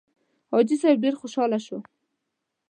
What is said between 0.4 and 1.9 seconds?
حاجي صیب ډېر خوشاله شو.